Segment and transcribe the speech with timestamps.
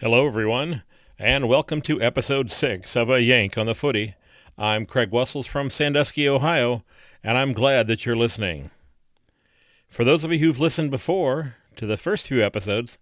[0.00, 0.82] Hello, everyone,
[1.18, 4.14] and welcome to episode six of A Yank on the Footy.
[4.56, 6.84] I'm Craig Wessels from Sandusky, Ohio,
[7.22, 8.70] and I'm glad that you're listening.
[9.90, 12.98] For those of you who've listened before to the first few episodes,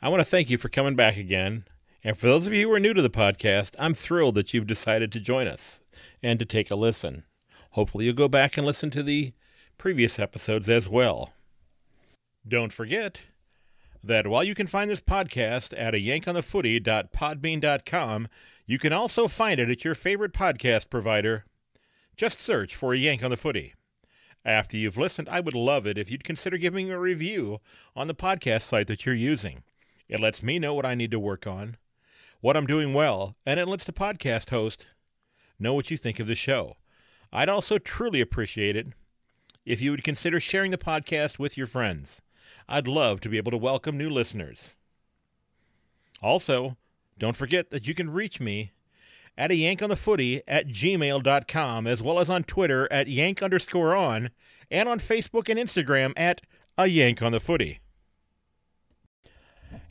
[0.00, 1.66] I want to thank you for coming back again.
[2.02, 4.66] And for those of you who are new to the podcast, I'm thrilled that you've
[4.66, 5.82] decided to join us
[6.22, 7.24] and to take a listen.
[7.72, 9.34] Hopefully, you'll go back and listen to the
[9.76, 11.34] previous episodes as well.
[12.48, 13.20] Don't forget,
[14.06, 18.28] that while you can find this podcast at a yankonthefooty.podbean.com,
[18.66, 21.44] you can also find it at your favorite podcast provider.
[22.16, 23.74] Just search for a Yank on the Footy.
[24.44, 27.60] After you've listened, I would love it if you'd consider giving a review
[27.96, 29.62] on the podcast site that you're using.
[30.06, 31.78] It lets me know what I need to work on,
[32.40, 34.84] what I'm doing well, and it lets the podcast host
[35.58, 36.76] know what you think of the show.
[37.32, 38.88] I'd also truly appreciate it
[39.64, 42.20] if you would consider sharing the podcast with your friends.
[42.68, 44.76] I'd love to be able to welcome new listeners.
[46.22, 46.76] Also,
[47.18, 48.72] don't forget that you can reach me
[49.36, 53.42] at a yank on the footy at gmail.com as well as on Twitter at yank
[53.42, 54.30] underscore on
[54.70, 56.40] and on Facebook and Instagram at
[56.78, 57.80] a yank on the footy.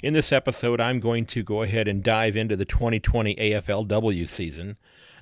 [0.01, 4.77] In this episode, I'm going to go ahead and dive into the 2020 AFLW season.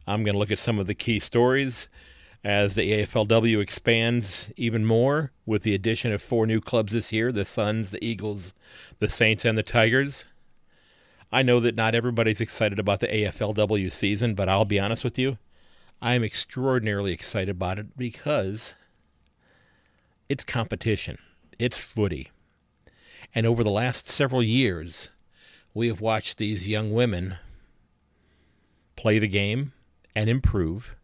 [0.08, 1.88] I'm going to look at some of the key stories
[2.44, 7.32] as the AFLW expands even more with the addition of four new clubs this year
[7.32, 8.54] the Suns, the Eagles,
[9.00, 10.26] the Saints, and the Tigers.
[11.32, 15.18] I know that not everybody's excited about the AFLW season, but I'll be honest with
[15.18, 15.38] you.
[16.02, 18.74] I am extraordinarily excited about it because
[20.28, 21.20] it's competition,
[21.60, 22.32] it's footy.
[23.34, 25.10] And over the last several years,
[25.74, 27.36] we have watched these young women
[28.96, 29.72] play the game
[30.16, 30.98] and improve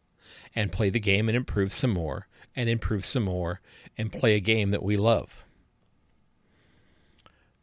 [0.57, 3.62] and play the game and improve some more and improve some more
[3.95, 5.45] and play a game that we love.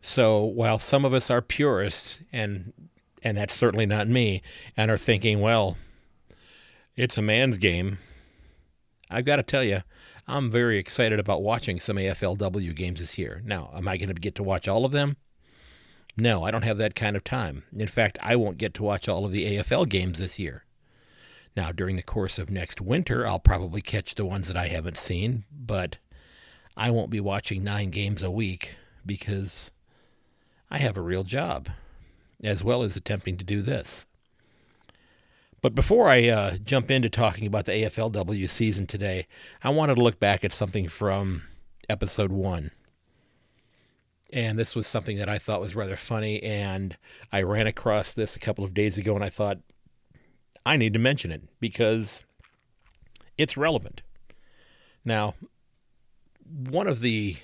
[0.01, 2.73] So while some of us are purists and
[3.21, 4.43] and that's certainly not me
[4.77, 5.77] and are thinking, well,
[6.95, 7.99] it's a man's game.
[9.11, 9.83] I've got to tell you,
[10.29, 13.43] I'm very excited about watching some AFLW games this year.
[13.45, 15.17] Now, am I going to get to watch all of them?
[16.17, 17.65] No, I don't have that kind of time.
[17.77, 20.64] In fact, I won't get to watch all of the AFL games this year.
[21.57, 24.99] Now, during the course of next winter, I'll probably catch the ones that I haven't
[24.99, 25.99] seen, but
[26.77, 28.77] I won't be watching nine games a week
[29.07, 29.71] because
[30.71, 31.69] I have a real job,
[32.43, 34.07] as well as attempting to do this.
[35.61, 39.27] But before I uh, jump into talking about the AFLW season today,
[39.63, 41.45] I wanted to look back at something from
[41.89, 42.73] episode one.
[44.31, 46.97] And this was something that I thought was rather funny, and
[47.33, 49.59] I ran across this a couple of days ago, and I thought,
[50.67, 52.25] I need to mention it because
[53.37, 54.03] it's relevant.
[55.05, 55.35] Now,
[56.47, 57.37] one of the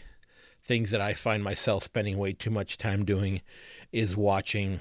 [0.63, 3.43] things that I find myself spending way too much time doing
[3.93, 4.81] is watching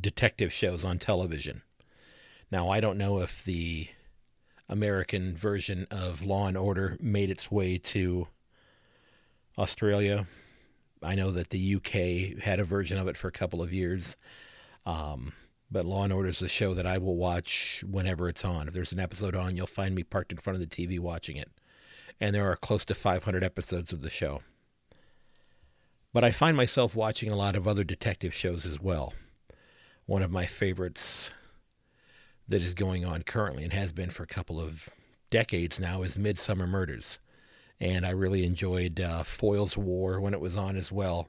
[0.00, 1.62] detective shows on television.
[2.50, 3.88] Now, I don't know if the
[4.68, 8.28] American version of Law and Order made its way to
[9.56, 10.26] Australia.
[11.02, 14.16] I know that the UK had a version of it for a couple of years.
[14.86, 15.32] Um,
[15.70, 18.68] but Law and Order is a show that I will watch whenever it's on.
[18.68, 21.36] If there's an episode on, you'll find me parked in front of the TV watching
[21.36, 21.50] it.
[22.20, 24.42] And there are close to 500 episodes of the show.
[26.12, 29.12] But I find myself watching a lot of other detective shows as well.
[30.06, 31.32] One of my favorites
[32.48, 34.88] that is going on currently and has been for a couple of
[35.30, 37.18] decades now is Midsomer Murders.
[37.78, 41.28] And I really enjoyed uh, Foyle's War when it was on as well.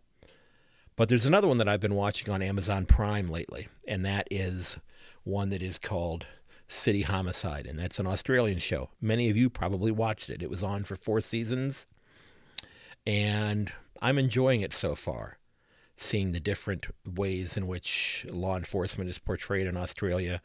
[0.99, 4.79] But there's another one that I've been watching on Amazon Prime lately, and that is
[5.23, 6.25] one that is called
[6.67, 8.89] City Homicide, and that's an Australian show.
[8.99, 10.43] Many of you probably watched it.
[10.43, 11.87] It was on for four seasons,
[13.07, 15.37] and I'm enjoying it so far,
[15.96, 20.41] seeing the different ways in which law enforcement is portrayed in Australia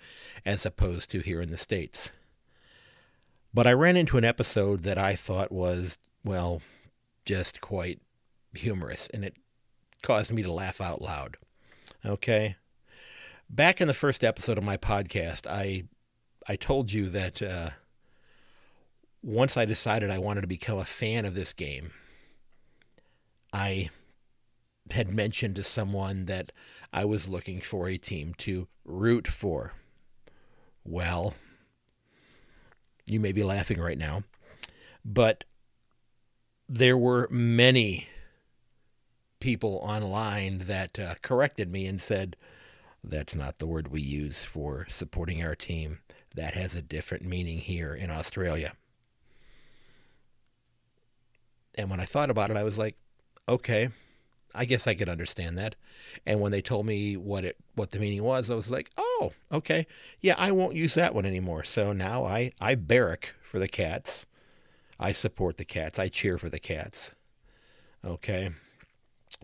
[0.46, 2.12] as opposed to here in the States.
[3.52, 6.62] But I ran into an episode that I thought was, well,
[7.24, 8.00] just quite
[8.54, 9.34] humorous, and it
[10.04, 11.38] caused me to laugh out loud.
[12.04, 12.56] Okay.
[13.48, 15.84] Back in the first episode of my podcast, I
[16.46, 17.70] I told you that uh,
[19.22, 21.90] once I decided I wanted to become a fan of this game,
[23.52, 23.88] I
[24.90, 26.52] had mentioned to someone that
[26.92, 29.72] I was looking for a team to root for.
[30.84, 31.34] Well,
[33.06, 34.24] you may be laughing right now,
[35.02, 35.44] but
[36.68, 38.08] there were many
[39.44, 42.34] people online that uh, corrected me and said,
[43.04, 45.98] that's not the word we use for supporting our team.
[46.34, 48.72] That has a different meaning here in Australia.
[51.74, 52.96] And when I thought about it, I was like,
[53.46, 53.90] okay,
[54.54, 55.74] I guess I could understand that.
[56.24, 59.32] And when they told me what it what the meaning was, I was like, "Oh,
[59.52, 59.86] okay.
[60.22, 64.24] Yeah, I won't use that one anymore." So now I I barrack for the cats.
[64.98, 65.98] I support the cats.
[65.98, 67.10] I cheer for the cats.
[68.04, 68.52] Okay.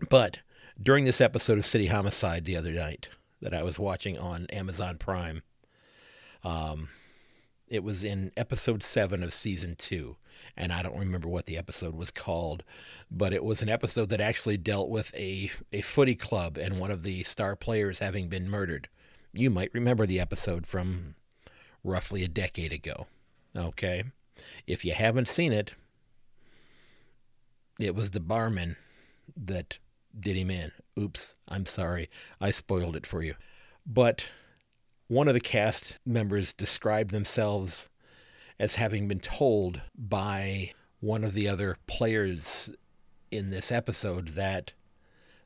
[0.09, 0.39] But
[0.81, 3.09] during this episode of City Homicide the other night
[3.41, 5.43] that I was watching on Amazon Prime,
[6.43, 6.89] um,
[7.67, 10.17] it was in episode seven of season two
[10.55, 12.63] and I don't remember what the episode was called,
[13.09, 16.91] but it was an episode that actually dealt with a, a footy club and one
[16.91, 18.89] of the star players having been murdered.
[19.33, 21.15] You might remember the episode from
[21.83, 23.07] roughly a decade ago.
[23.55, 24.03] Okay.
[24.67, 25.73] If you haven't seen it,
[27.79, 28.77] it was the barman
[29.35, 29.79] that
[30.17, 30.71] did him in.
[30.99, 32.09] Oops, I'm sorry.
[32.39, 33.35] I spoiled it for you.
[33.85, 34.27] But
[35.07, 37.89] one of the cast members described themselves
[38.59, 42.69] as having been told by one of the other players
[43.31, 44.73] in this episode that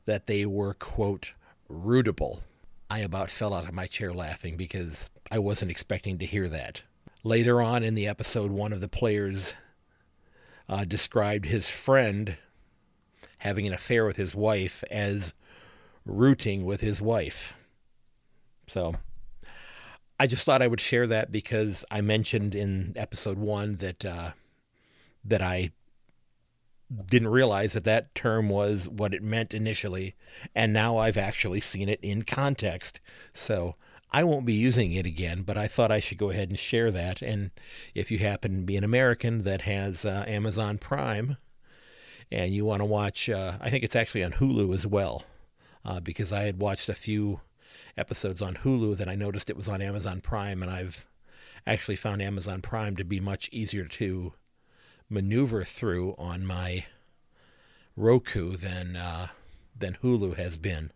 [0.05, 1.33] that they were quote
[1.69, 2.41] rootable.
[2.89, 6.83] I about fell out of my chair laughing because I wasn't expecting to hear that.
[7.23, 9.55] Later on in the episode, one of the players
[10.69, 12.37] uh, described his friend
[13.45, 15.36] having an affair with his wife as
[16.03, 17.53] rooting with his wife.
[18.68, 18.95] So
[20.19, 24.31] I just thought I would share that because I mentioned in episode one that uh,
[25.24, 25.71] that I
[27.07, 30.15] didn't realize that that term was what it meant initially,
[30.56, 33.00] and now I've actually seen it in context.
[33.33, 33.75] So
[34.12, 36.89] I won't be using it again, but I thought I should go ahead and share
[36.92, 37.21] that.
[37.21, 37.51] And
[37.94, 41.38] if you happen to be an American that has uh, Amazon Prime
[42.31, 45.24] and you want to watch, uh, I think it's actually on Hulu as well,
[45.83, 47.42] uh, because I had watched a few
[47.98, 51.06] episodes on Hulu, then I noticed it was on Amazon Prime, and I've
[51.68, 54.33] actually found Amazon Prime to be much easier to
[55.10, 56.86] maneuver through on my
[57.95, 59.28] Roku than uh,
[59.78, 60.92] than Hulu has been.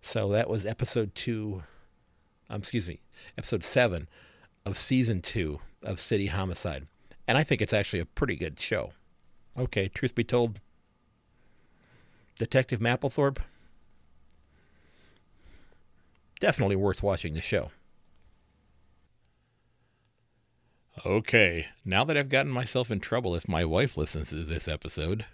[0.00, 1.62] So that was episode two.
[2.48, 3.00] Um, excuse me,
[3.36, 4.08] episode seven
[4.64, 6.86] of season two of City Homicide,
[7.28, 8.92] and I think it's actually a pretty good show.
[9.58, 10.60] Okay, truth be told,
[12.36, 13.38] Detective Mapplethorpe
[16.40, 17.70] definitely worth watching the show.
[21.06, 25.24] Okay, now that I've gotten myself in trouble if my wife listens to this episode,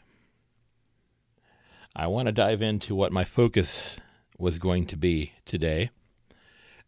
[1.94, 3.98] I want to dive into what my focus
[4.38, 5.90] was going to be today.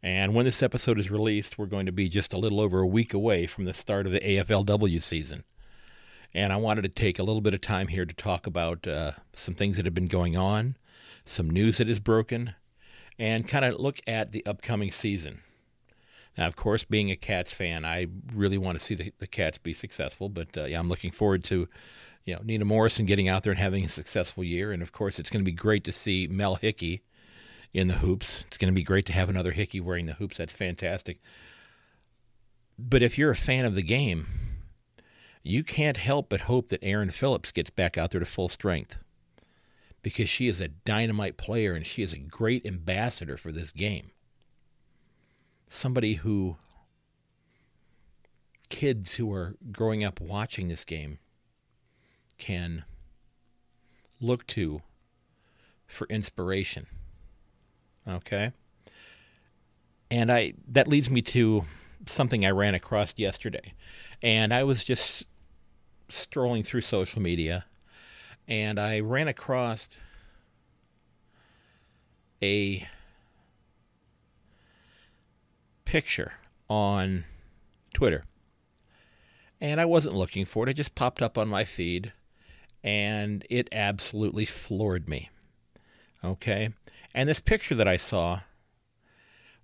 [0.02, 2.86] And when this episode is released, we're going to be just a little over a
[2.86, 5.44] week away from the start of the AFLW season.
[6.34, 9.12] And I wanted to take a little bit of time here to talk about uh,
[9.32, 10.76] some things that have been going on,
[11.24, 12.54] some news that is broken,
[13.18, 15.40] and kind of look at the upcoming season.
[16.36, 19.58] Now, of course, being a Cats fan, I really want to see the, the Cats
[19.58, 20.28] be successful.
[20.28, 21.68] But uh, yeah, I'm looking forward to,
[22.24, 24.70] you know, Nina Morrison getting out there and having a successful year.
[24.70, 27.02] And of course, it's going to be great to see Mel Hickey
[27.74, 28.44] in the hoops.
[28.46, 30.36] It's going to be great to have another Hickey wearing the hoops.
[30.36, 31.20] That's fantastic.
[32.78, 34.28] But if you're a fan of the game,
[35.42, 38.96] you can't help but hope that Erin Phillips gets back out there to full strength
[40.02, 44.10] because she is a dynamite player and she is a great ambassador for this game.
[45.68, 46.56] Somebody who
[48.68, 51.18] kids who are growing up watching this game
[52.38, 52.84] can
[54.20, 54.82] look to
[55.86, 56.86] for inspiration.
[58.06, 58.52] Okay?
[60.10, 61.64] And I that leads me to
[62.06, 63.74] something I ran across yesterday.
[64.22, 65.24] And I was just
[66.08, 67.66] strolling through social media
[68.46, 69.98] and I ran across
[72.42, 72.88] a
[75.84, 76.32] picture
[76.68, 77.24] on
[77.92, 78.24] Twitter.
[79.60, 80.70] And I wasn't looking for it.
[80.70, 82.12] It just popped up on my feed
[82.82, 85.30] and it absolutely floored me.
[86.24, 86.70] Okay?
[87.14, 88.40] And this picture that I saw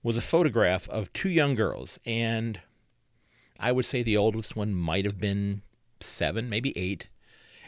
[0.03, 2.61] was a photograph of two young girls and
[3.59, 5.63] I would say the oldest one might have been
[6.01, 7.09] 7, maybe 8,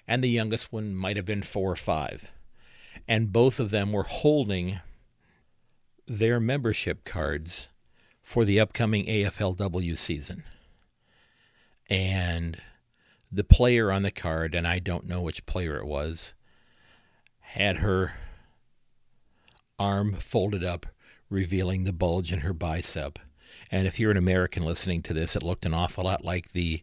[0.09, 2.33] and the youngest one might have been four or five.
[3.09, 4.81] And both of them were holding
[6.07, 7.69] their membership cards
[8.23, 10.45] for the upcoming AFLW season.
[11.89, 12.61] And
[13.31, 16.35] the player on the card, and I don't know which player it was,
[17.41, 18.15] had her
[19.79, 20.87] arm folded up,
[21.29, 23.19] revealing the bulge in her bicep.
[23.71, 26.83] And if you're an American listening to this, it looked an awful lot like the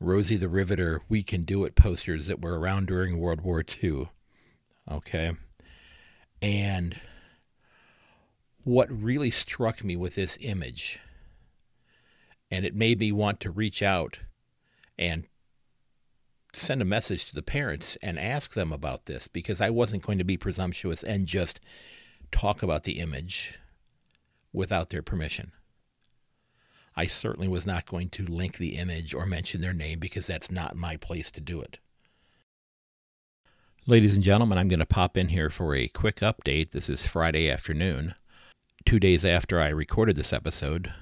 [0.00, 4.08] Rosie the Riveter, We Can Do It posters that were around during World War II.
[4.90, 5.32] Okay.
[6.40, 7.00] And
[8.62, 11.00] what really struck me with this image,
[12.50, 14.18] and it made me want to reach out
[14.98, 15.24] and
[16.52, 20.18] send a message to the parents and ask them about this because I wasn't going
[20.18, 21.60] to be presumptuous and just
[22.30, 23.58] talk about the image
[24.52, 25.52] without their permission.
[26.98, 30.50] I certainly was not going to link the image or mention their name because that's
[30.50, 31.78] not my place to do it.
[33.86, 36.72] Ladies and gentlemen, I'm going to pop in here for a quick update.
[36.72, 38.16] This is Friday afternoon,
[38.84, 40.92] two days after I recorded this episode.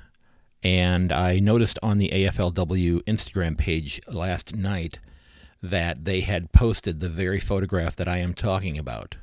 [0.63, 4.99] And I noticed on the AFLW Instagram page last night
[5.63, 9.15] that they had posted the very photograph that I am talking about.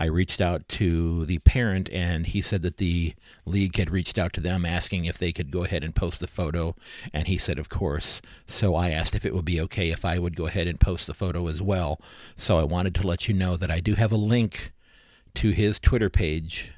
[0.00, 3.12] I reached out to the parent, and he said that the
[3.44, 6.26] league had reached out to them asking if they could go ahead and post the
[6.26, 6.74] photo,
[7.12, 8.22] and he said, of course.
[8.46, 11.06] So I asked if it would be okay if I would go ahead and post
[11.06, 12.00] the photo as well.
[12.38, 14.72] So I wanted to let you know that I do have a link
[15.34, 16.72] to his Twitter page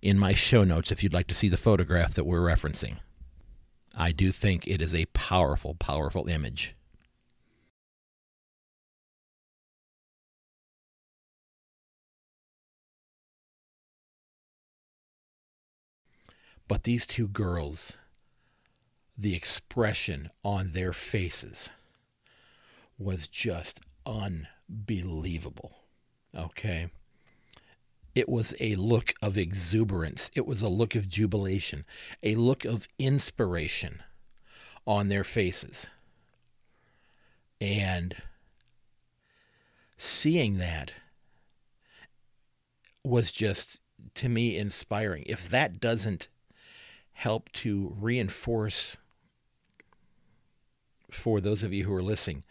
[0.00, 2.98] in my show notes if you'd like to see the photograph that we're referencing.
[3.92, 6.76] I do think it is a powerful, powerful image.
[16.68, 17.96] But these two girls,
[19.16, 21.70] the expression on their faces
[22.98, 25.78] was just unbelievable.
[26.36, 26.90] Okay.
[28.14, 30.30] It was a look of exuberance.
[30.34, 31.84] It was a look of jubilation,
[32.22, 34.02] a look of inspiration
[34.86, 35.86] on their faces.
[37.60, 38.16] And
[39.96, 40.92] seeing that
[43.04, 43.80] was just,
[44.14, 45.24] to me, inspiring.
[45.26, 46.28] If that doesn't
[47.18, 48.96] help to reinforce
[51.10, 52.44] for those of you who are listening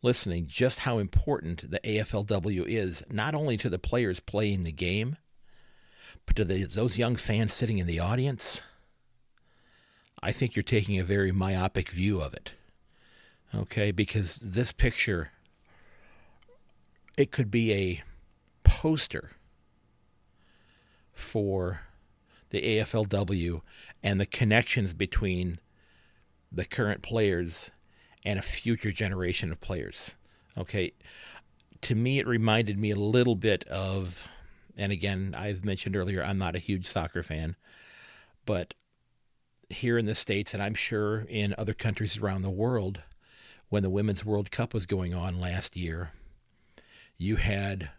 [0.00, 5.16] listening just how important the AFLW is not only to the players playing the game
[6.24, 8.62] but to the, those young fans sitting in the audience.
[10.22, 12.52] I think you're taking a very myopic view of it
[13.52, 13.90] okay?
[13.90, 15.32] Because this picture
[17.16, 18.02] it could be a
[18.64, 19.32] poster
[21.12, 21.82] for
[22.52, 23.62] the AFLW
[24.02, 25.58] and the connections between
[26.52, 27.70] the current players
[28.24, 30.14] and a future generation of players.
[30.56, 30.92] Okay.
[31.80, 34.28] To me, it reminded me a little bit of,
[34.76, 37.56] and again, I've mentioned earlier, I'm not a huge soccer fan,
[38.44, 38.74] but
[39.70, 43.00] here in the States, and I'm sure in other countries around the world,
[43.70, 46.10] when the Women's World Cup was going on last year,
[47.16, 47.90] you had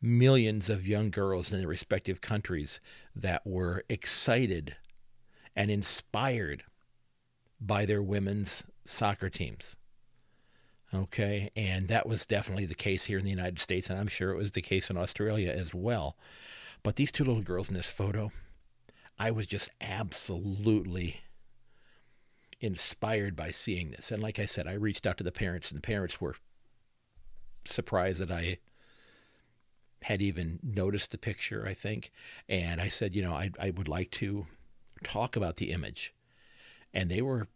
[0.00, 2.80] millions of young girls in their respective countries
[3.14, 4.76] that were excited
[5.56, 6.64] and inspired
[7.60, 9.76] by their women's soccer teams.
[10.94, 14.30] Okay, and that was definitely the case here in the United States, and I'm sure
[14.30, 16.16] it was the case in Australia as well.
[16.82, 18.30] But these two little girls in this photo,
[19.18, 21.20] I was just absolutely
[22.60, 24.10] inspired by seeing this.
[24.10, 26.36] And like I said, I reached out to the parents, and the parents were
[27.64, 28.58] surprised that I
[30.02, 32.10] had even noticed the picture, I think.
[32.48, 34.46] And I said, you know, I, I would like to
[35.02, 36.14] talk about the image.
[36.94, 37.48] And they were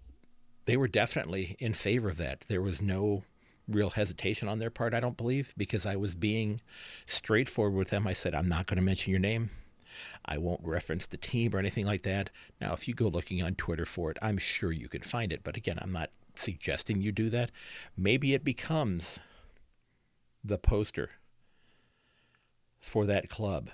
[0.65, 2.45] they were definitely in favor of that.
[2.49, 3.25] There was no
[3.69, 6.61] real hesitation on their part, I don't believe, because I was being
[7.07, 8.07] straightforward with them.
[8.07, 9.51] I said, I'm not going to mention your name.
[10.25, 12.31] I won't reference the team or anything like that.
[12.61, 15.41] Now, if you go looking on Twitter for it, I'm sure you can find it.
[15.43, 17.51] But again, I'm not suggesting you do that.
[17.97, 19.21] Maybe it becomes
[20.45, 21.11] the poster
[22.83, 23.71] for that club.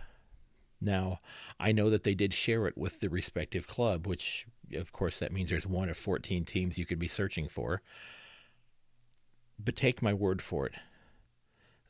[0.80, 1.20] Now,
[1.58, 5.32] I know that they did share it with the respective club, which, of course, that
[5.32, 7.82] means there's one of 14 teams you could be searching for.
[9.58, 10.74] But take my word for it.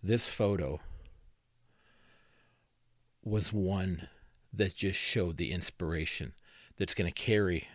[0.03, 0.81] This photo
[3.23, 4.09] was one
[4.53, 6.33] that just showed the inspiration
[6.79, 7.69] that's going to carry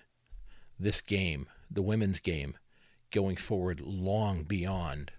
[0.80, 2.56] this game, the women's game,
[3.12, 5.12] going forward long beyond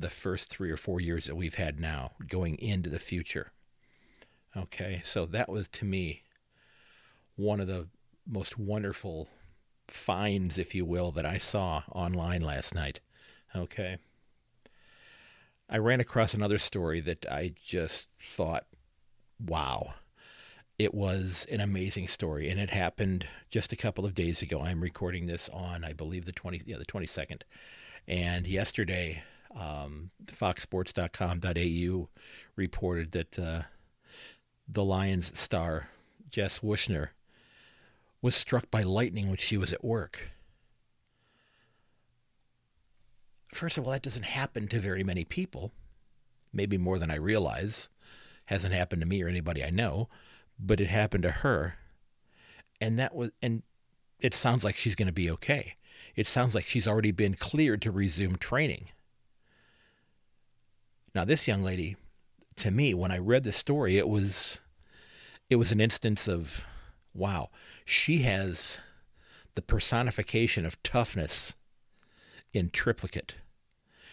[0.00, 3.52] the first three or four years that we've had now going into the future.
[4.56, 6.22] Okay, so that was to me
[7.36, 7.86] one of the
[8.26, 9.28] most wonderful
[9.88, 13.00] finds, if you will, that I saw online last night.
[13.54, 13.98] Okay.
[15.68, 18.66] I ran across another story that I just thought,
[19.38, 19.94] wow.
[20.78, 24.62] It was an amazing story, and it happened just a couple of days ago.
[24.62, 27.42] I'm recording this on, I believe, the 20, yeah, the 22nd.
[28.08, 29.22] And yesterday,
[29.54, 32.08] um, FoxSports.com.au
[32.56, 33.62] reported that uh,
[34.68, 35.88] the Lions star
[36.30, 37.08] Jess Wuetschner
[38.22, 40.30] was struck by lightning when she was at work.
[43.52, 45.72] First of all, that doesn't happen to very many people,
[46.52, 47.88] maybe more than I realize.
[48.44, 50.08] Hasn't happened to me or anybody I know,
[50.58, 51.76] but it happened to her.
[52.80, 53.62] And that was and
[54.20, 55.74] it sounds like she's going to be okay.
[56.14, 58.88] It sounds like she's already been cleared to resume training.
[61.14, 61.96] Now, this young lady,
[62.56, 64.60] to me, when I read the story, it was
[65.48, 66.64] it was an instance of
[67.14, 67.50] wow,
[67.84, 68.78] she has
[69.54, 71.54] the personification of toughness
[72.52, 73.34] in triplicate.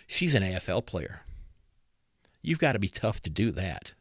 [0.08, 1.22] She's an AFL player.
[2.42, 3.94] You've got to be tough to do that.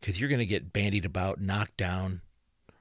[0.00, 2.22] Because you're going to get bandied about, knocked down,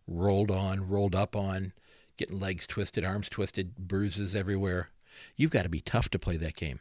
[0.08, 1.74] rolled on, rolled up on,
[2.18, 4.90] getting legs twisted, arms twisted, bruises everywhere.
[5.36, 6.80] You've got to be tough to play that game.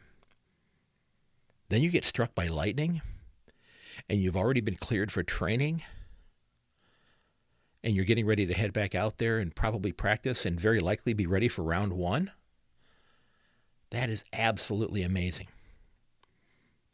[1.71, 3.01] Then you get struck by lightning,
[4.09, 5.83] and you've already been cleared for training,
[7.81, 11.13] and you're getting ready to head back out there and probably practice and very likely
[11.13, 12.29] be ready for round one.
[13.89, 15.47] That is absolutely amazing.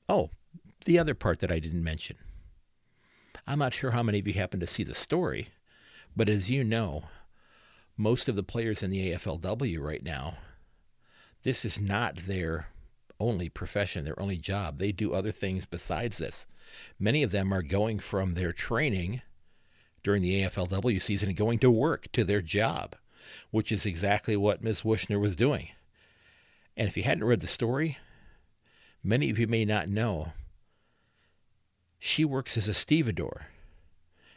[0.08, 0.30] Oh,
[0.86, 2.18] the other part that I didn't mention.
[3.48, 5.48] I'm not sure how many of you happen to see the story,
[6.16, 7.06] but as you know,
[7.98, 10.38] most of the players in the AFLW right now,
[11.42, 12.68] this is not their
[13.20, 14.78] only profession, their only job.
[14.78, 16.46] They do other things besides this.
[17.00, 19.22] Many of them are going from their training
[20.04, 22.96] during the AFLW season and going to work to their job,
[23.52, 24.82] which is exactly what Ms.
[24.82, 25.70] Wuetschner was doing.
[26.76, 27.98] And if you hadn't read the story,
[29.04, 30.34] many of you may not know
[32.00, 33.48] she works as a stevedore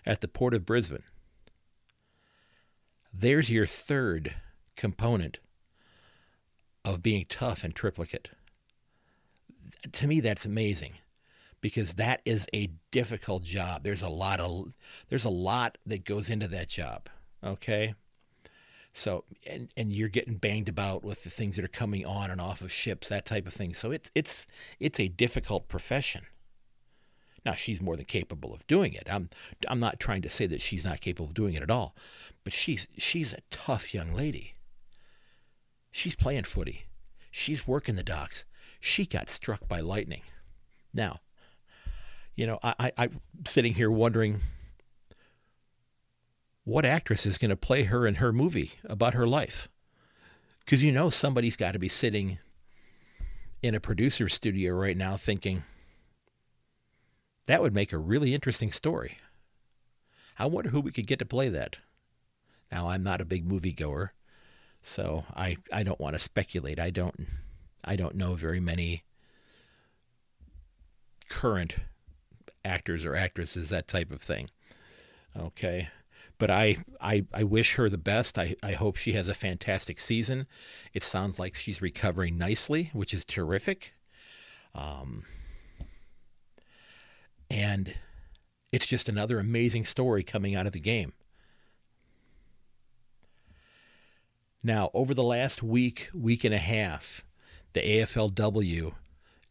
[0.07, 1.03] at the Port of Brisbane.
[3.13, 4.37] There's your third
[4.77, 5.41] component
[6.85, 8.31] of being tough and triplicate.
[9.93, 10.95] To me, that's amazing
[11.61, 13.83] because that is a difficult job.
[13.85, 14.75] There's a lot of
[15.09, 17.09] there's a lot that goes into that job.
[17.45, 17.95] Okay.
[18.93, 22.41] So and and you're getting banged about with the things that are coming on and
[22.41, 23.75] off of ships, that type of thing.
[23.75, 24.47] So it's it's
[24.79, 26.27] it's a difficult profession.
[27.45, 29.07] Now she's more than capable of doing it.
[29.11, 29.31] I'm
[29.69, 31.95] I'm not trying to say that she's not capable of doing it at all,
[32.45, 34.55] but she's she's a tough young lady.
[35.93, 36.87] She's playing footy.
[37.31, 38.45] She's working the docks.
[38.81, 40.23] She got struck by lightning.
[40.93, 41.21] Now,
[42.35, 44.41] you know, I, I I'm sitting here wondering
[46.65, 49.69] what actress is going to play her in her movie about her life?
[50.61, 52.39] Because you know somebody's got to be sitting
[53.63, 55.65] in a producer's studio right now thinking,
[57.47, 59.19] that would make a really interesting story.
[60.39, 61.77] I wonder who we could get to play that.
[62.71, 64.13] Now, I'm not a big movie goer,
[64.81, 66.79] so I, I don't want to speculate.
[66.79, 67.27] I don't
[67.85, 69.05] I don't know very many
[71.29, 71.77] current
[72.65, 74.51] actors or actresses, that type of thing.
[75.39, 75.89] Okay.
[76.39, 78.39] But I, I, I wish her the best.
[78.39, 80.47] I, I hope she has a fantastic season.
[80.95, 83.95] It sounds like she's recovering nicely, which is terrific.
[84.75, 85.25] Um,
[87.51, 87.95] and
[88.73, 91.13] it's just another amazing story coming out of the game.
[94.63, 97.25] Now, over the last week, week and a half,
[97.73, 98.95] the AFLW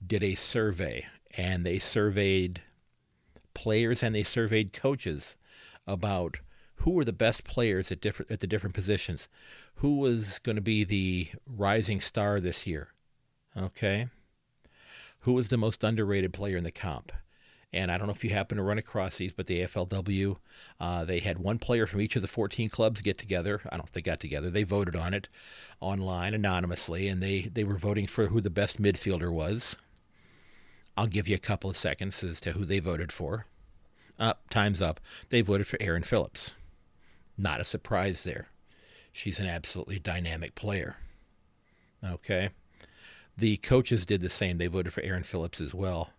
[0.06, 1.06] did a survey
[1.36, 2.62] and they surveyed
[3.54, 5.36] players and they surveyed coaches
[5.86, 6.40] about
[6.78, 9.28] who were the best players at different at the different positions,
[9.76, 12.90] who was going to be the rising star this year.
[13.58, 14.08] Okay?
[15.22, 17.12] Who was the most underrated player in the comp?
[17.72, 20.38] And I don't know if you happen to run across these, but the AFLW,
[20.80, 23.62] uh, they had one player from each of the 14 clubs get together.
[23.70, 24.50] I don't think they got together.
[24.50, 25.30] They voted on it
[25.80, 29.76] online anonymously, and they, they were voting for who the best midfielder was.
[30.98, 33.46] I'll give you a couple of seconds as to who they voted for.
[34.20, 35.00] Up, uh, time's up.
[35.30, 36.56] They voted for Erin Phillips.
[37.38, 38.48] Not a surprise there.
[39.14, 40.98] She's an absolutely dynamic player.
[42.04, 42.50] Okay.
[43.38, 44.58] The coaches did the same.
[44.58, 46.10] They voted for Erin Phillips as well.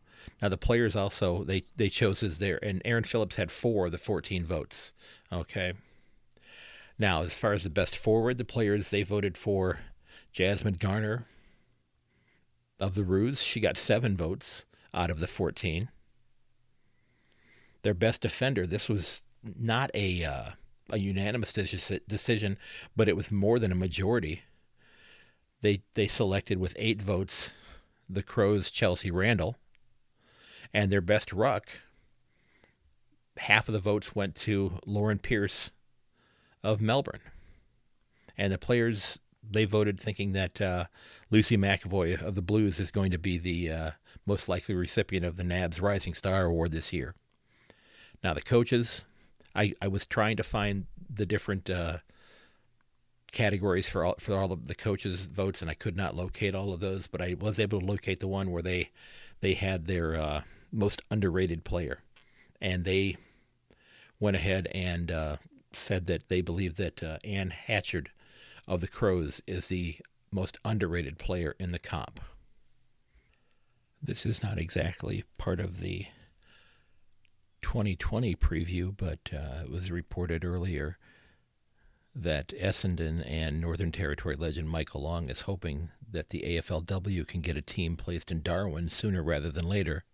[0.40, 3.92] Now the players also they they chose as their and Erin Phillips had four of
[3.92, 4.92] the 14 votes.
[5.33, 5.74] Okay.
[6.98, 9.80] Now as far as the best forward, the players they voted for
[10.33, 11.26] Jasmine Garner
[12.78, 13.42] of the Roos.
[13.42, 15.88] She got seven votes out of the 14.
[17.83, 18.66] Their best defender.
[18.66, 20.50] This was not a uh,
[20.90, 22.59] a unanimous decision,
[22.96, 24.42] but it was more than a majority.
[25.62, 27.50] They they selected with eight votes
[28.09, 29.56] the Crows Chelsea Randall
[30.72, 31.68] and their best ruck,
[33.37, 35.70] half of the votes went to Lauren Pearce
[36.62, 37.20] of Melbourne.
[38.37, 40.85] And the players, they voted thinking that uh,
[41.30, 43.90] Lucy McEvoy of the Blues is going to be the uh,
[44.26, 47.14] most likely recipient of the NAB's Rising Star Award this year.
[48.22, 49.04] Now, the coaches,
[49.54, 51.98] I, I was trying to find the different uh,
[53.33, 56.72] categories for all for all of the coaches' votes, and I could not locate all
[56.72, 57.06] of those.
[57.06, 58.90] But I was able to locate the one where they
[59.40, 62.02] they had their uh, most underrated player,
[62.61, 63.16] and they
[64.18, 65.37] went ahead and uh,
[65.72, 68.11] said that they believe that uh, Anne Hatchard
[68.66, 69.96] of the Crows is the
[70.30, 72.20] most underrated player in the comp.
[74.02, 76.06] This is not exactly part of the
[77.62, 80.98] 2020 preview, but uh, it was reported earlier
[82.14, 87.56] that Essendon and Northern Territory legend Michael Long is hoping that the AFLW can get
[87.56, 90.04] a team placed in Darwin sooner rather than later.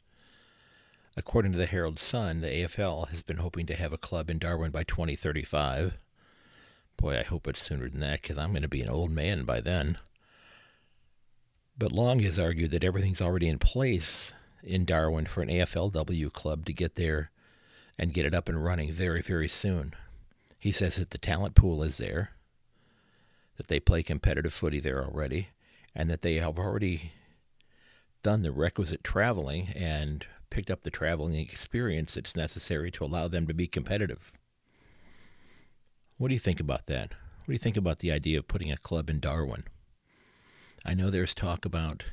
[1.19, 4.39] According to the Herald Sun, the AFL has been hoping to have a club in
[4.39, 5.99] Darwin by 2035.
[6.99, 9.45] Boy, I hope it's sooner than that because I'm going to be an old man
[9.45, 9.97] by then.
[11.79, 16.67] But Long has argued that everything's already in place in Darwin for an AFLW club
[16.67, 17.31] to get there
[17.99, 19.95] and get it up and running very, very soon.
[20.59, 22.33] He says that the talent pool is there,
[23.57, 25.49] that they play competitive footy there already,
[25.95, 27.13] and that they have already
[28.23, 33.47] done the requisite traveling and picked up the traveling experience that's necessary to allow them
[33.47, 34.33] to be competitive.
[36.19, 37.11] What do you think about that?
[37.11, 39.65] What do you think about the idea of putting a club in Darwin?
[40.85, 42.05] I know there's talk about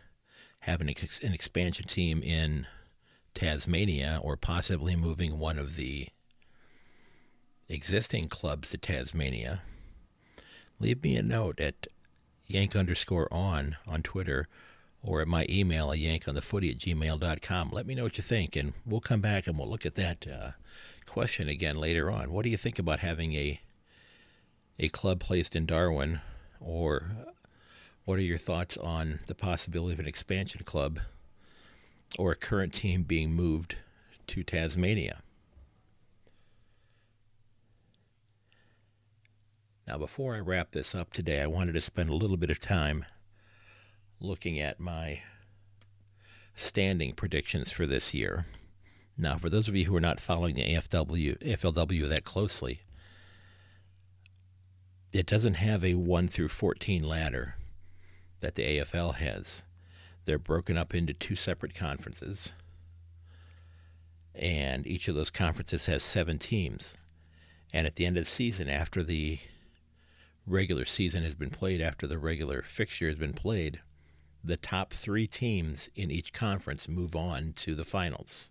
[0.62, 2.68] having an expansion team in
[3.34, 6.08] Tasmania or possibly moving one of the
[7.68, 9.62] existing clubs to Tasmania.
[10.80, 11.88] Leave me a note at
[12.46, 14.48] yank underscore on on Twitter
[15.04, 17.70] or at my email at yankonthefooty at gmail.com.
[17.72, 20.26] Let me know what you think, and we'll come back and we'll look at that
[20.26, 20.52] uh,
[21.06, 22.32] question again later on.
[22.32, 23.60] What do you think about having a
[24.80, 26.22] a club placed in Darwin,
[26.60, 27.12] or
[28.06, 31.00] what are your thoughts on the possibility of an expansion club
[32.18, 33.76] or a current team being moved
[34.28, 35.22] to Tasmania?
[39.88, 42.60] Now, before I wrap this up today, I wanted to spend a little bit of
[42.60, 43.06] time
[44.20, 45.22] looking at my
[46.56, 48.46] standing predictions for this year.
[49.18, 52.82] Now, for those of you who are not following the AFW, AFLW that closely,
[55.12, 57.56] it doesn't have a 1 through 14 ladder
[58.40, 59.64] that the AFL has.
[60.26, 62.54] They're broken up into two separate conferences,
[64.34, 66.98] and each of those conferences has seven teams.
[67.72, 69.40] And at the end of the season, after the
[70.48, 73.82] regular season has been played, after the regular fixture has been played,
[74.44, 78.50] the top three teams in each conference move on to the finals.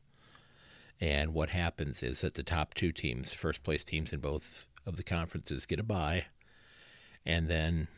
[1.01, 4.97] And what happens is that the top two teams, first place teams in both of
[4.97, 6.27] the conferences, get a bye.
[7.27, 7.89] And then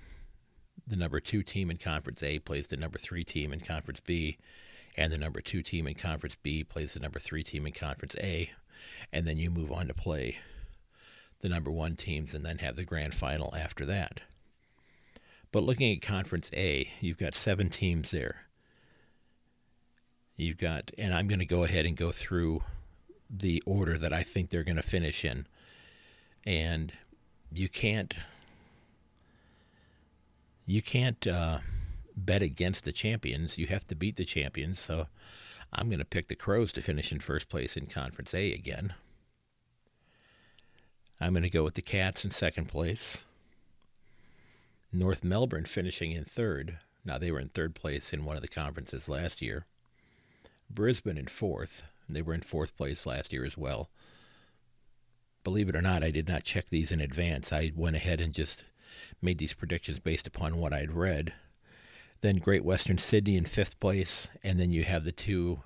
[0.86, 4.38] the number two team in Conference A plays the number three team in Conference B.
[4.96, 8.14] And the number two team in Conference B plays the number three team in Conference
[8.18, 8.50] A.
[9.12, 10.38] And then you move on to play
[11.40, 14.20] the number one teams and then have the grand final after that.
[15.54, 18.46] But looking at Conference A, you've got seven teams there.
[20.34, 22.64] You've got, and I'm going to go ahead and go through
[23.30, 25.46] the order that I think they're going to finish in.
[26.44, 26.92] And
[27.52, 28.14] you can't,
[30.66, 31.58] you can't uh,
[32.16, 33.56] bet against the champions.
[33.56, 34.80] You have to beat the champions.
[34.80, 35.06] So
[35.72, 38.94] I'm going to pick the Crows to finish in first place in Conference A again.
[41.20, 43.18] I'm going to go with the Cats in second place.
[44.94, 46.78] North Melbourne finishing in third.
[47.04, 49.66] Now, they were in third place in one of the conferences last year.
[50.70, 51.82] Brisbane in fourth.
[52.08, 53.90] They were in fourth place last year as well.
[55.42, 57.52] Believe it or not, I did not check these in advance.
[57.52, 58.64] I went ahead and just
[59.20, 61.32] made these predictions based upon what I'd read.
[62.20, 65.62] Then Great Western Sydney in fifth place, and then you have the two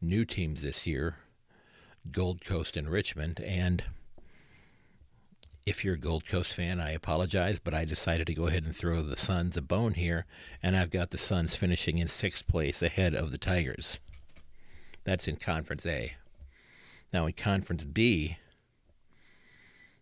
[0.00, 1.16] new teams this year,
[2.10, 3.84] Gold Coast and Richmond, and
[5.70, 8.74] if you're a Gold Coast fan, I apologize, but I decided to go ahead and
[8.74, 10.26] throw the Suns a bone here,
[10.60, 14.00] and I've got the Suns finishing in sixth place ahead of the Tigers.
[15.04, 16.14] That's in Conference A.
[17.12, 18.38] Now, in Conference B,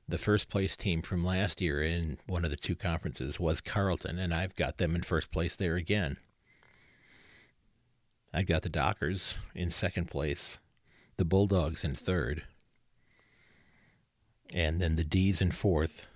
[0.08, 4.18] the first place team from last year in one of the two conferences was Carlton,
[4.18, 6.16] and I've got them in first place there again.
[8.32, 10.58] I've got the Dockers in second place,
[11.18, 12.44] the Bulldogs in third,
[14.52, 16.06] and then the D's in fourth,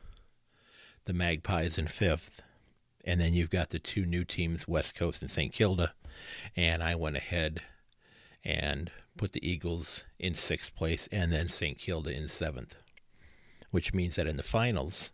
[1.04, 2.42] the Magpies in fifth,
[3.04, 5.52] and then you've got the two new teams, West Coast and St.
[5.52, 5.94] Kilda,
[6.56, 7.60] and I went ahead
[8.44, 11.78] and put the Eagles in sixth place and then St.
[11.78, 12.76] Kilda in seventh,
[13.70, 15.10] which means that in the finals,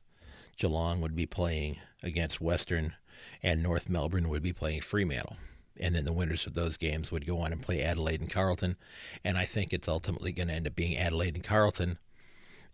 [0.57, 2.95] Geelong would be playing against Western
[3.43, 5.37] and North Melbourne would be playing Fremantle.
[5.81, 8.77] And then the winners of those games would go on and play Adelaide and Carlton.
[9.25, 11.99] And I think it's ultimately going to end up being Adelaide and Carlton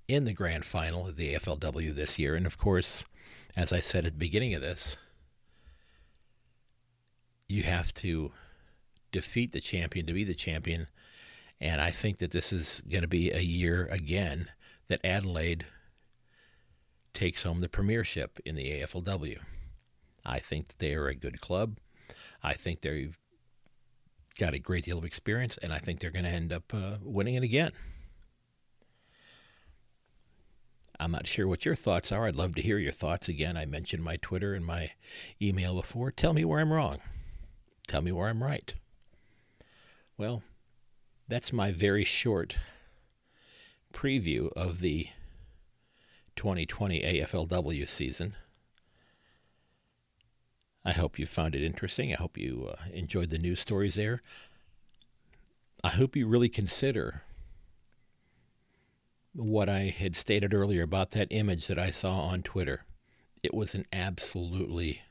[0.09, 2.35] in the grand final of the AFLW this year.
[2.35, 3.05] And of course,
[3.57, 4.97] as I said at the beginning of this,
[7.49, 8.33] you have to
[9.13, 10.89] defeat the champion to be the champion.
[11.61, 14.51] And I think that this is going to be a year again
[14.89, 15.67] that Adelaide
[17.13, 19.39] takes home the premiership in the AFLW.
[20.27, 21.79] I think that they are a good club.
[22.43, 23.17] I think they've
[24.39, 26.97] got a great deal of experience, and I think they're going to end up uh,
[27.03, 27.71] winning it again.
[31.01, 32.27] I'm not sure what your thoughts are.
[32.27, 33.29] I'd love to hear your thoughts.
[33.29, 34.93] Again, I mentioned my Twitter and my
[35.43, 36.11] email before.
[36.11, 36.99] Tell me where I'm wrong.
[37.89, 38.75] Tell me where I'm right.
[40.17, 40.43] Well,
[41.29, 42.57] that's my very short
[43.93, 45.09] preview of the
[46.37, 48.37] 2020 AFLW season.
[50.85, 52.13] I hope you found it interesting.
[52.13, 54.21] I hope you uh, enjoyed the news stories there.
[55.83, 57.23] I hope you really consider
[59.35, 62.85] what I had stated earlier about that image that I saw on Twitter.
[63.43, 65.03] It was an absolutely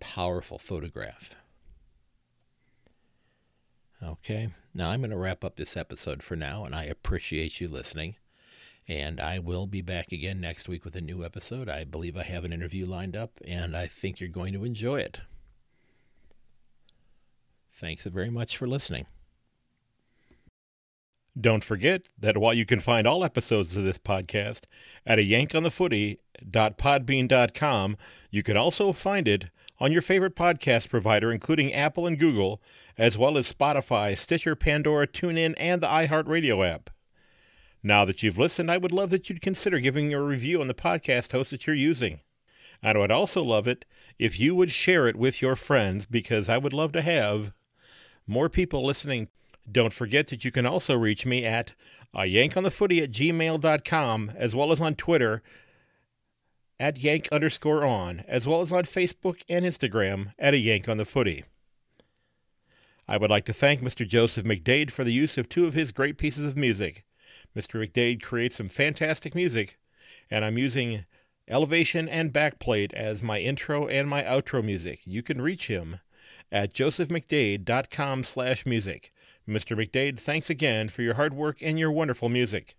[0.00, 1.34] powerful photograph.
[4.02, 7.68] Okay, now I'm going to wrap up this episode for now, and I appreciate you
[7.68, 8.16] listening.
[8.86, 11.70] And I will be back again next week with a new episode.
[11.70, 15.00] I believe I have an interview lined up, and I think you're going to enjoy
[15.00, 15.20] it.
[17.72, 19.06] Thanks very much for listening.
[21.38, 24.66] Don't forget that while you can find all episodes of this podcast
[25.04, 27.96] at a yankonthefooty.podbean.com,
[28.30, 29.46] you can also find it
[29.80, 32.62] on your favorite podcast provider, including Apple and Google,
[32.96, 36.90] as well as Spotify, Stitcher, Pandora, TuneIn, and the iHeartRadio app.
[37.82, 40.74] Now that you've listened, I would love that you'd consider giving a review on the
[40.74, 42.20] podcast host that you're using.
[42.82, 43.84] And I would also love it
[44.18, 47.52] if you would share it with your friends because I would love to have
[48.26, 49.28] more people listening.
[49.70, 51.72] Don't forget that you can also reach me at
[52.14, 55.42] a yankonthefooty at gmail.com as well as on Twitter
[56.78, 60.96] at yank underscore on, as well as on Facebook and Instagram at a yank on
[60.96, 61.44] the footy.
[63.06, 64.06] I would like to thank Mr.
[64.06, 67.04] Joseph McDade for the use of two of his great pieces of music.
[67.56, 67.80] Mr.
[67.80, 69.78] McDade creates some fantastic music,
[70.30, 71.04] and I'm using
[71.46, 75.00] Elevation and Backplate as my intro and my outro music.
[75.04, 76.00] You can reach him
[76.50, 79.12] at josephmcdade.com slash music.
[79.48, 79.76] Mr.
[79.76, 82.76] McDade, thanks again for your hard work and your wonderful music.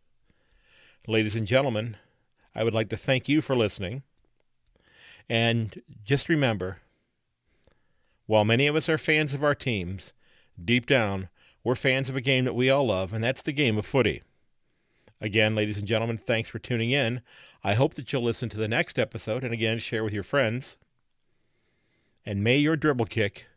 [1.08, 1.98] Ladies and gentlemen,
[2.56, 4.02] I would like to thank you for listening.
[5.30, 6.80] And just remember,
[8.26, 10.14] while many of us are fans of our teams,
[10.64, 11.30] deep down,
[11.64, 14.24] we're fans of a game that we all love, and that's the game of footy.
[15.22, 17.22] Again, ladies and gentlemen, thanks for tuning in.
[17.64, 20.78] I hope that you'll listen to the next episode and again share with your friends.
[22.26, 23.48] And may your dribble kick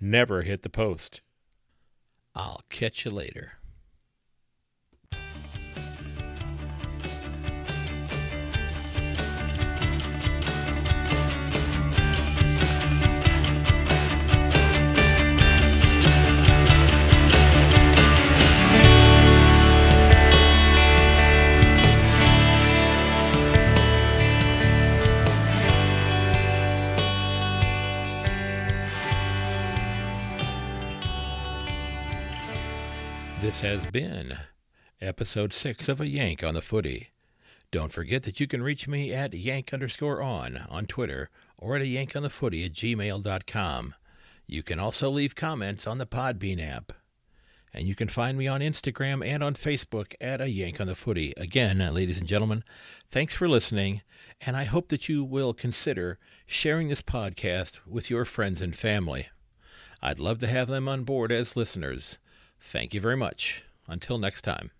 [0.00, 1.20] never hit the post.
[2.38, 3.57] I'll catch you later.
[33.58, 34.38] This has been
[35.00, 37.08] episode six of A Yank on the Footy.
[37.72, 41.82] Don't forget that you can reach me at yank underscore on on Twitter or at
[41.82, 43.94] a yank on the footy at gmail.com.
[44.46, 46.92] You can also leave comments on the Podbean app.
[47.74, 50.94] And you can find me on Instagram and on Facebook at a yank on the
[50.94, 51.34] footy.
[51.36, 52.62] Again, ladies and gentlemen,
[53.10, 54.02] thanks for listening,
[54.40, 59.30] and I hope that you will consider sharing this podcast with your friends and family.
[60.00, 62.20] I'd love to have them on board as listeners.
[62.60, 63.64] Thank you very much.
[63.86, 64.70] Until next time.